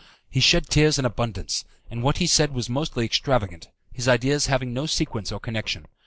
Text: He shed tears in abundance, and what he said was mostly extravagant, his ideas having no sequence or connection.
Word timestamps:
He 0.31 0.39
shed 0.39 0.67
tears 0.67 0.97
in 0.97 1.05
abundance, 1.05 1.63
and 1.91 2.01
what 2.01 2.17
he 2.17 2.25
said 2.25 2.55
was 2.55 2.67
mostly 2.71 3.05
extravagant, 3.05 3.69
his 3.93 4.07
ideas 4.07 4.47
having 4.47 4.73
no 4.73 4.87
sequence 4.87 5.31
or 5.31 5.39
connection. 5.39 5.85